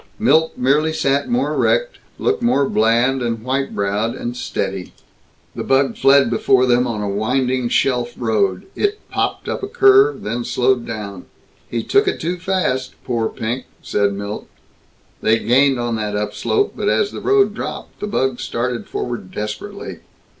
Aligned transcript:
Milt 0.17 0.57
merely 0.57 0.93
sat 0.93 1.29
more 1.29 1.53
erect, 1.53 1.99
looked 2.17 2.41
more 2.41 2.67
bland 2.67 3.21
and 3.21 3.43
white 3.43 3.75
browed 3.75 4.15
and 4.15 4.35
steady. 4.35 4.93
The 5.53 5.63
bug 5.63 5.95
fled 5.95 6.31
before 6.31 6.65
them 6.65 6.87
on 6.87 7.03
a 7.03 7.07
winding 7.07 7.69
shelf 7.69 8.15
road. 8.17 8.65
It 8.75 8.97
popped 9.11 9.47
up 9.47 9.61
a 9.61 9.67
curve, 9.67 10.23
then 10.23 10.43
slowed 10.43 10.87
down. 10.87 11.25
"He 11.69 11.83
took 11.83 12.07
it 12.07 12.19
too 12.19 12.37
fast. 12.39 12.95
Poor 13.03 13.29
Pink!" 13.29 13.65
said 13.83 14.13
Milt. 14.13 14.47
They 15.21 15.37
gained 15.37 15.79
on 15.79 15.97
that 15.97 16.15
upslope, 16.15 16.73
but 16.75 16.89
as 16.89 17.11
the 17.11 17.21
road 17.21 17.53
dropped, 17.53 17.99
the 17.99 18.07
bug 18.07 18.39
started 18.39 18.87
forward 18.87 19.29
desperately. 19.31 19.99